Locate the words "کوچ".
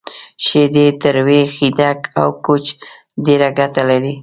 2.45-2.65